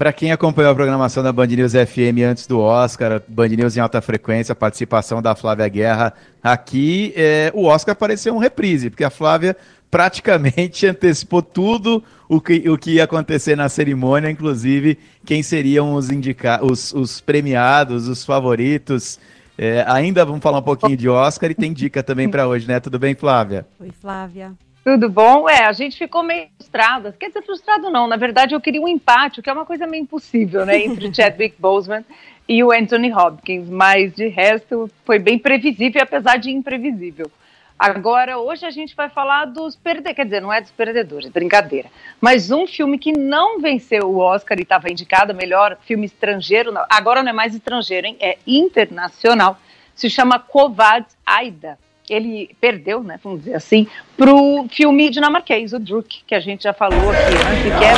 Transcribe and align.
Para 0.00 0.14
quem 0.14 0.32
acompanhou 0.32 0.72
a 0.72 0.74
programação 0.74 1.22
da 1.22 1.30
Band 1.30 1.48
News 1.48 1.72
FM 1.72 2.24
antes 2.26 2.46
do 2.46 2.58
Oscar, 2.58 3.20
Band 3.28 3.48
News 3.48 3.76
em 3.76 3.80
alta 3.80 4.00
frequência, 4.00 4.54
participação 4.54 5.20
da 5.20 5.34
Flávia 5.34 5.68
Guerra 5.68 6.14
aqui, 6.42 7.12
é, 7.14 7.52
o 7.54 7.66
Oscar 7.66 7.94
pareceu 7.94 8.34
um 8.34 8.38
reprise, 8.38 8.88
porque 8.88 9.04
a 9.04 9.10
Flávia 9.10 9.54
praticamente 9.90 10.86
antecipou 10.88 11.42
tudo 11.42 12.02
o 12.30 12.40
que, 12.40 12.66
o 12.70 12.78
que 12.78 12.92
ia 12.92 13.04
acontecer 13.04 13.54
na 13.54 13.68
cerimônia, 13.68 14.30
inclusive 14.30 14.96
quem 15.22 15.42
seriam 15.42 15.92
os, 15.92 16.10
indica 16.10 16.64
os, 16.64 16.94
os 16.94 17.20
premiados, 17.20 18.08
os 18.08 18.24
favoritos. 18.24 19.20
É, 19.58 19.84
ainda 19.86 20.24
vamos 20.24 20.40
falar 20.40 20.60
um 20.60 20.62
pouquinho 20.62 20.96
de 20.96 21.10
Oscar 21.10 21.50
e 21.50 21.54
tem 21.54 21.74
dica 21.74 22.02
também 22.02 22.26
para 22.26 22.48
hoje, 22.48 22.66
né? 22.66 22.80
Tudo 22.80 22.98
bem, 22.98 23.14
Flávia? 23.14 23.66
Oi, 23.78 23.90
Flávia. 24.00 24.54
Tudo 24.82 25.10
bom? 25.10 25.48
É, 25.48 25.64
a 25.64 25.72
gente 25.72 25.98
ficou 25.98 26.22
meio 26.22 26.48
frustrada. 26.56 27.14
Quer 27.18 27.28
dizer, 27.28 27.42
frustrado 27.42 27.90
não. 27.90 28.06
Na 28.06 28.16
verdade, 28.16 28.54
eu 28.54 28.60
queria 28.60 28.80
um 28.80 28.88
empate, 28.88 29.40
o 29.40 29.42
que 29.42 29.50
é 29.50 29.52
uma 29.52 29.66
coisa 29.66 29.86
meio 29.86 30.02
impossível, 30.02 30.64
né? 30.64 30.78
Entre 30.78 31.12
Chadwick 31.14 31.56
Boseman 31.58 32.04
e 32.48 32.64
o 32.64 32.72
Anthony 32.72 33.12
Hopkins. 33.12 33.68
Mas, 33.68 34.14
de 34.14 34.28
resto, 34.28 34.90
foi 35.04 35.18
bem 35.18 35.38
previsível, 35.38 36.02
apesar 36.02 36.38
de 36.38 36.50
imprevisível. 36.50 37.30
Agora, 37.78 38.38
hoje 38.38 38.64
a 38.64 38.70
gente 38.70 38.94
vai 38.96 39.08
falar 39.10 39.46
dos 39.46 39.76
perdedores. 39.76 40.16
Quer 40.16 40.24
dizer, 40.24 40.40
não 40.40 40.52
é 40.52 40.62
dos 40.62 40.70
perdedores, 40.70 41.30
brincadeira. 41.30 41.90
Mas 42.20 42.50
um 42.50 42.66
filme 42.66 42.98
que 42.98 43.12
não 43.12 43.60
venceu 43.60 44.08
o 44.10 44.18
Oscar 44.18 44.58
e 44.58 44.62
estava 44.62 44.90
indicado 44.90 45.34
melhor 45.34 45.76
filme 45.82 46.06
estrangeiro. 46.06 46.72
Agora 46.88 47.22
não 47.22 47.30
é 47.30 47.34
mais 47.34 47.54
estrangeiro, 47.54 48.06
hein? 48.06 48.16
É 48.18 48.38
internacional. 48.46 49.58
Se 49.94 50.08
chama 50.08 50.38
Kovad 50.38 51.06
Aida 51.24 51.78
ele 52.10 52.54
perdeu, 52.60 53.02
né, 53.02 53.18
vamos 53.22 53.40
dizer 53.40 53.54
assim, 53.54 53.86
para 54.16 54.34
o 54.34 54.66
filme 54.68 55.08
dinamarquês, 55.08 55.72
o 55.72 55.78
Druk, 55.78 56.24
que 56.26 56.34
a 56.34 56.40
gente 56.40 56.64
já 56.64 56.72
falou 56.72 57.10
aqui 57.10 57.20
antes, 57.48 57.62
que 57.78 57.84
é 57.84 57.94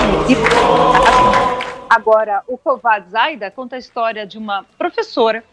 Agora, 1.89 2.43
o 2.47 2.57
Kovad 2.57 3.09
Zaida 3.11 3.51
conta 3.51 3.77
a 3.77 3.79
história 3.79 4.27
de 4.27 4.39
uma 4.39 4.65
professora 4.79 5.45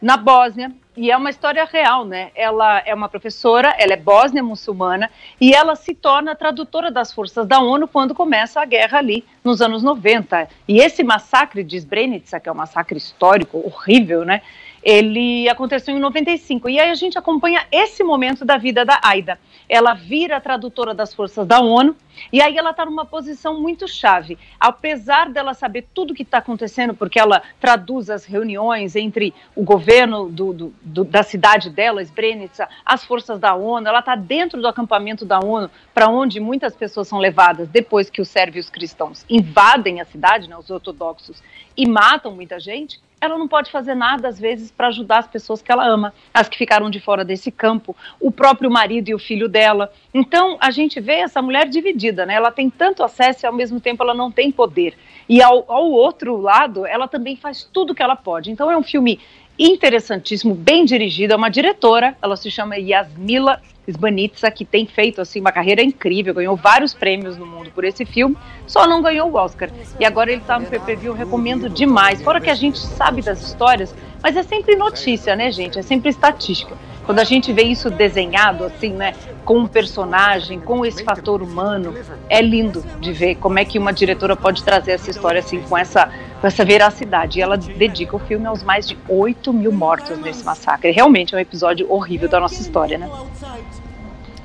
na 0.00 0.16
Bósnia, 0.16 0.72
e 0.96 1.10
é 1.10 1.16
uma 1.16 1.30
história 1.30 1.64
real, 1.64 2.04
né? 2.04 2.30
Ela 2.34 2.80
é 2.86 2.94
uma 2.94 3.08
professora, 3.08 3.74
ela 3.78 3.94
é 3.94 3.96
bósnia 3.96 4.42
muçulmana 4.42 5.10
e 5.40 5.52
ela 5.52 5.74
se 5.74 5.92
torna 5.92 6.36
tradutora 6.36 6.90
das 6.90 7.12
forças 7.12 7.46
da 7.46 7.58
ONU 7.58 7.88
quando 7.88 8.14
começa 8.14 8.60
a 8.60 8.64
guerra 8.64 8.98
ali 8.98 9.24
nos 9.42 9.60
anos 9.60 9.82
90. 9.82 10.48
E 10.68 10.78
esse 10.78 11.02
massacre 11.02 11.64
de 11.64 11.80
Srebrenica, 11.80 12.38
que 12.38 12.48
é 12.48 12.52
um 12.52 12.54
massacre 12.54 12.96
histórico 12.96 13.58
horrível, 13.58 14.24
né? 14.24 14.40
Ele 14.84 15.48
aconteceu 15.48 15.96
em 15.96 16.00
95. 16.00 16.68
E 16.68 16.78
aí 16.78 16.90
a 16.90 16.94
gente 16.94 17.18
acompanha 17.18 17.66
esse 17.72 18.04
momento 18.04 18.44
da 18.44 18.58
vida 18.58 18.84
da 18.84 19.00
Aida. 19.02 19.38
Ela 19.66 19.94
vira 19.94 20.40
tradutora 20.40 20.92
das 20.92 21.14
forças 21.14 21.46
da 21.46 21.60
ONU 21.60 21.96
e 22.32 22.40
aí 22.40 22.56
ela 22.56 22.70
está 22.70 22.84
numa 22.84 23.04
posição 23.04 23.60
muito 23.60 23.86
chave. 23.86 24.38
Apesar 24.58 25.30
dela 25.30 25.54
saber 25.54 25.86
tudo 25.94 26.12
o 26.12 26.14
que 26.14 26.22
está 26.22 26.38
acontecendo, 26.38 26.94
porque 26.94 27.18
ela 27.18 27.42
traduz 27.60 28.10
as 28.10 28.24
reuniões 28.24 28.96
entre 28.96 29.34
o 29.54 29.62
governo 29.62 30.28
do, 30.28 30.52
do, 30.52 30.74
do, 30.82 31.04
da 31.04 31.22
cidade 31.22 31.70
dela, 31.70 32.04
Srebrenica, 32.04 32.68
as 32.84 33.04
forças 33.04 33.38
da 33.38 33.54
ONU, 33.54 33.86
ela 33.86 34.00
está 34.00 34.14
dentro 34.14 34.60
do 34.60 34.68
acampamento 34.68 35.24
da 35.24 35.38
ONU, 35.40 35.70
para 35.92 36.08
onde 36.08 36.40
muitas 36.40 36.74
pessoas 36.74 37.08
são 37.08 37.18
levadas 37.18 37.68
depois 37.68 38.08
que 38.08 38.20
os 38.20 38.28
sérvios 38.28 38.70
cristãos 38.70 39.24
invadem 39.28 40.00
a 40.00 40.04
cidade, 40.04 40.48
né, 40.48 40.56
os 40.56 40.70
ortodoxos, 40.70 41.42
e 41.76 41.86
matam 41.86 42.32
muita 42.32 42.58
gente 42.58 43.00
ela 43.24 43.38
não 43.38 43.48
pode 43.48 43.70
fazer 43.70 43.94
nada, 43.94 44.28
às 44.28 44.38
vezes, 44.38 44.70
para 44.70 44.88
ajudar 44.88 45.18
as 45.18 45.26
pessoas 45.26 45.62
que 45.62 45.72
ela 45.72 45.86
ama, 45.86 46.12
as 46.32 46.48
que 46.48 46.58
ficaram 46.58 46.90
de 46.90 47.00
fora 47.00 47.24
desse 47.24 47.50
campo, 47.50 47.96
o 48.20 48.30
próprio 48.30 48.70
marido 48.70 49.08
e 49.08 49.14
o 49.14 49.18
filho 49.18 49.48
dela. 49.48 49.90
Então, 50.12 50.58
a 50.60 50.70
gente 50.70 51.00
vê 51.00 51.14
essa 51.14 51.40
mulher 51.40 51.66
dividida, 51.68 52.03
né? 52.12 52.34
Ela 52.34 52.50
tem 52.50 52.68
tanto 52.70 53.02
acesso 53.02 53.44
e, 53.44 53.46
ao 53.46 53.52
mesmo 53.52 53.80
tempo, 53.80 54.02
ela 54.02 54.14
não 54.14 54.30
tem 54.30 54.50
poder. 54.50 54.94
E, 55.28 55.42
ao, 55.42 55.64
ao 55.68 55.90
outro 55.90 56.36
lado, 56.36 56.86
ela 56.86 57.08
também 57.08 57.36
faz 57.36 57.68
tudo 57.72 57.92
o 57.92 57.94
que 57.94 58.02
ela 58.02 58.16
pode. 58.16 58.50
Então, 58.50 58.70
é 58.70 58.76
um 58.76 58.82
filme 58.82 59.20
interessantíssimo, 59.58 60.54
bem 60.54 60.84
dirigido, 60.84 61.32
é 61.32 61.36
uma 61.36 61.48
diretora, 61.48 62.16
ela 62.20 62.36
se 62.36 62.50
chama 62.50 62.76
Yasmila 62.76 63.60
Sbanitsa, 63.86 64.50
que 64.50 64.64
tem 64.64 64.86
feito 64.86 65.20
assim 65.20 65.40
uma 65.40 65.52
carreira 65.52 65.82
incrível, 65.82 66.34
ganhou 66.34 66.56
vários 66.56 66.94
prêmios 66.94 67.36
no 67.36 67.46
mundo 67.46 67.70
por 67.70 67.84
esse 67.84 68.04
filme, 68.04 68.36
só 68.66 68.86
não 68.88 69.02
ganhou 69.02 69.30
o 69.30 69.34
Oscar. 69.34 69.70
E 70.00 70.04
agora 70.04 70.32
ele 70.32 70.40
está 70.40 70.58
no 70.58 70.66
PPV, 70.66 71.08
eu 71.08 71.14
recomendo 71.14 71.68
demais. 71.68 72.22
Fora 72.22 72.40
que 72.40 72.50
a 72.50 72.54
gente 72.54 72.78
sabe 72.78 73.22
das 73.22 73.42
histórias, 73.42 73.94
mas 74.22 74.36
é 74.36 74.42
sempre 74.42 74.74
notícia, 74.74 75.36
né, 75.36 75.52
gente? 75.52 75.78
É 75.78 75.82
sempre 75.82 76.10
estatística. 76.10 76.76
Quando 77.04 77.18
a 77.18 77.24
gente 77.24 77.52
vê 77.52 77.62
isso 77.62 77.90
desenhado 77.90 78.64
assim, 78.64 78.90
né, 78.90 79.14
com 79.44 79.58
um 79.58 79.66
personagem, 79.66 80.58
com 80.58 80.84
esse 80.86 81.04
fator 81.04 81.42
humano, 81.42 81.94
é 82.28 82.40
lindo 82.40 82.82
de 83.00 83.12
ver 83.12 83.34
como 83.36 83.58
é 83.58 83.64
que 83.64 83.78
uma 83.78 83.92
diretora 83.92 84.34
pode 84.34 84.64
trazer 84.64 84.92
essa 84.92 85.10
história 85.10 85.40
assim 85.40 85.60
com 85.60 85.76
essa 85.76 86.10
com 86.40 86.46
essa 86.46 86.64
veracidade. 86.64 87.38
E 87.38 87.42
ela 87.42 87.56
dedica 87.56 88.16
o 88.16 88.18
filme 88.18 88.46
aos 88.46 88.62
mais 88.62 88.86
de 88.86 88.98
8 89.08 89.52
mil 89.52 89.72
mortos 89.72 90.18
nesse 90.18 90.44
massacre. 90.44 90.90
Realmente 90.90 91.34
é 91.34 91.38
um 91.38 91.40
episódio 91.40 91.90
horrível 91.90 92.28
da 92.28 92.40
nossa 92.40 92.60
história, 92.60 92.98
né? 92.98 93.08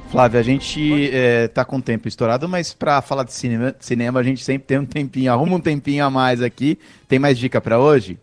Flávia, 0.10 0.40
a 0.40 0.44
gente 0.44 1.10
é, 1.14 1.48
tá 1.48 1.64
com 1.64 1.78
o 1.78 1.82
tempo 1.82 2.08
estourado, 2.08 2.50
mas 2.50 2.74
para 2.74 3.00
falar 3.02 3.24
de 3.24 3.32
cinema, 3.32 3.76
cinema, 3.80 4.20
a 4.20 4.24
gente 4.24 4.44
sempre 4.44 4.66
tem 4.66 4.80
um 4.80 4.86
tempinho, 4.86 5.32
arruma 5.32 5.58
um 5.58 5.60
tempinho 5.60 6.04
a 6.04 6.10
mais 6.10 6.42
aqui. 6.42 6.80
Tem 7.08 7.20
mais 7.20 7.38
dica 7.38 7.62
para 7.62 7.78
hoje? 7.78 8.18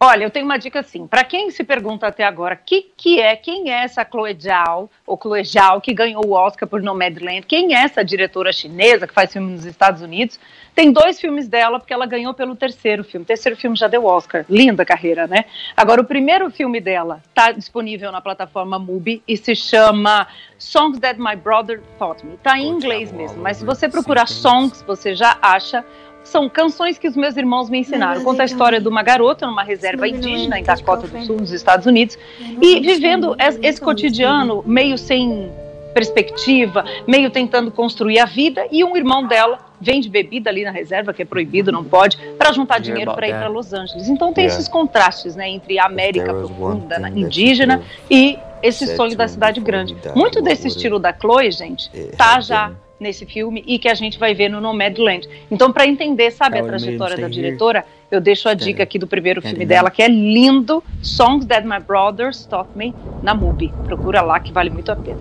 Olha, 0.00 0.22
eu 0.22 0.30
tenho 0.30 0.44
uma 0.44 0.58
dica 0.58 0.78
assim. 0.78 1.08
Para 1.08 1.24
quem 1.24 1.50
se 1.50 1.64
pergunta 1.64 2.06
até 2.06 2.22
agora, 2.24 2.54
que 2.54 2.82
que 2.96 3.20
é, 3.20 3.34
quem 3.34 3.70
é 3.70 3.82
essa 3.82 4.04
Chloe 4.04 4.36
Zhao, 4.40 4.88
ou 5.04 5.18
Chloe 5.20 5.42
Zhao, 5.44 5.80
que 5.80 5.92
ganhou 5.92 6.24
o 6.24 6.32
Oscar 6.32 6.68
por 6.68 6.80
Nomadland? 6.80 7.42
Quem 7.42 7.74
é 7.74 7.82
essa 7.82 8.04
diretora 8.04 8.52
chinesa 8.52 9.08
que 9.08 9.14
faz 9.14 9.32
filme 9.32 9.50
nos 9.50 9.64
Estados 9.64 10.00
Unidos? 10.00 10.38
Tem 10.72 10.92
dois 10.92 11.20
filmes 11.20 11.48
dela, 11.48 11.80
porque 11.80 11.92
ela 11.92 12.06
ganhou 12.06 12.32
pelo 12.32 12.54
terceiro 12.54 13.02
filme. 13.02 13.24
O 13.24 13.26
terceiro 13.26 13.58
filme 13.58 13.76
já 13.76 13.88
deu 13.88 14.04
Oscar. 14.04 14.44
Linda 14.48 14.84
carreira, 14.84 15.26
né? 15.26 15.46
Agora, 15.76 16.00
o 16.00 16.04
primeiro 16.04 16.48
filme 16.48 16.80
dela 16.80 17.20
está 17.28 17.50
disponível 17.50 18.12
na 18.12 18.20
plataforma 18.20 18.78
Mubi 18.78 19.20
e 19.26 19.36
se 19.36 19.56
chama 19.56 20.28
Songs 20.56 21.00
That 21.00 21.20
My 21.20 21.34
Brother 21.34 21.80
Taught 21.98 22.24
Me. 22.24 22.34
Está 22.34 22.56
em 22.56 22.68
inglês 22.68 23.10
mesmo, 23.10 23.42
mas 23.42 23.56
se 23.56 23.64
você 23.64 23.88
procurar 23.88 24.28
Songs, 24.28 24.80
você 24.86 25.16
já 25.16 25.36
acha 25.42 25.84
são 26.28 26.48
canções 26.48 26.98
que 26.98 27.08
os 27.08 27.16
meus 27.16 27.36
irmãos 27.36 27.68
me 27.70 27.78
ensinaram. 27.78 28.22
Conta 28.22 28.42
a 28.42 28.46
história 28.46 28.80
de 28.80 28.88
uma 28.88 29.02
garota 29.02 29.46
numa 29.46 29.62
reserva 29.62 30.06
indígena 30.06 30.58
em 30.58 30.62
Dakota 30.62 31.06
do 31.06 31.24
Sul, 31.24 31.36
nos 31.36 31.52
Estados 31.52 31.86
Unidos, 31.86 32.18
e 32.60 32.80
vivendo 32.80 33.34
esse 33.62 33.80
cotidiano 33.80 34.62
meio 34.66 34.98
sem 34.98 35.50
perspectiva, 35.94 36.84
meio 37.06 37.30
tentando 37.30 37.70
construir 37.70 38.20
a 38.20 38.24
vida, 38.24 38.66
e 38.70 38.84
um 38.84 38.96
irmão 38.96 39.26
dela 39.26 39.58
vende 39.80 40.08
bebida 40.08 40.50
ali 40.50 40.64
na 40.64 40.70
reserva, 40.70 41.12
que 41.12 41.22
é 41.22 41.24
proibido, 41.24 41.72
não 41.72 41.82
pode, 41.82 42.16
para 42.36 42.52
juntar 42.52 42.78
dinheiro 42.78 43.14
para 43.14 43.26
ir 43.26 43.32
para 43.32 43.48
Los 43.48 43.72
Angeles. 43.72 44.08
Então 44.08 44.32
tem 44.32 44.44
esses 44.44 44.68
contrastes, 44.68 45.34
né, 45.34 45.48
entre 45.48 45.78
a 45.78 45.86
América 45.86 46.32
profunda, 46.32 47.08
indígena 47.08 47.82
e 48.10 48.38
esse 48.62 48.94
sonho 48.96 49.16
da 49.16 49.26
cidade 49.26 49.60
grande. 49.60 49.96
Muito 50.14 50.42
desse 50.42 50.68
estilo 50.68 50.98
da 50.98 51.12
Chloe, 51.12 51.50
gente, 51.50 51.90
tá 52.16 52.40
já 52.40 52.72
nesse 52.98 53.24
filme 53.24 53.62
e 53.66 53.78
que 53.78 53.88
a 53.88 53.94
gente 53.94 54.18
vai 54.18 54.34
ver 54.34 54.48
no 54.48 54.60
Nomadland. 54.60 55.28
Então, 55.50 55.72
para 55.72 55.86
entender, 55.86 56.30
sabe, 56.30 56.58
a 56.58 56.62
trajetória 56.62 57.16
da 57.16 57.28
diretora, 57.28 57.84
eu 58.10 58.20
deixo 58.20 58.48
a 58.48 58.54
dica 58.54 58.82
aqui 58.82 58.98
do 58.98 59.06
primeiro 59.06 59.40
filme 59.40 59.64
dela, 59.64 59.90
que 59.90 60.02
é 60.02 60.08
lindo, 60.08 60.82
Songs 61.02 61.46
That 61.46 61.66
My 61.66 61.80
Brothers 61.80 62.46
Taught 62.46 62.70
Me, 62.76 62.94
na 63.22 63.34
MUBI. 63.34 63.72
Procura 63.84 64.22
lá 64.22 64.40
que 64.40 64.52
vale 64.52 64.70
muito 64.70 64.90
a 64.90 64.96
pena. 64.96 65.20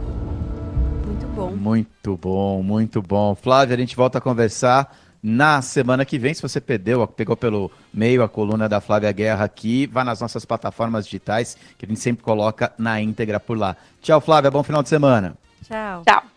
Muito 1.05 1.27
bom. 1.27 1.51
Muito 1.51 2.17
bom, 2.17 2.63
muito 2.63 3.01
bom. 3.01 3.35
Flávia, 3.35 3.75
a 3.75 3.79
gente 3.79 3.95
volta 3.95 4.17
a 4.17 4.21
conversar 4.21 4.95
na 5.21 5.61
semana 5.61 6.05
que 6.05 6.17
vem. 6.17 6.33
Se 6.33 6.41
você 6.41 6.61
perdeu, 6.61 7.05
pegou 7.07 7.35
pelo 7.35 7.71
meio 7.93 8.23
a 8.23 8.29
coluna 8.29 8.69
da 8.69 8.79
Flávia 8.79 9.11
Guerra 9.11 9.45
aqui, 9.45 9.87
vá 9.87 10.03
nas 10.03 10.21
nossas 10.21 10.45
plataformas 10.45 11.05
digitais, 11.05 11.57
que 11.77 11.85
a 11.85 11.87
gente 11.89 11.99
sempre 11.99 12.23
coloca 12.23 12.71
na 12.77 13.01
íntegra 13.01 13.39
por 13.39 13.57
lá. 13.57 13.75
Tchau, 14.01 14.21
Flávia. 14.21 14.49
Bom 14.49 14.63
final 14.63 14.81
de 14.81 14.89
semana. 14.89 15.35
Tchau. 15.67 16.03
Tchau. 16.05 16.36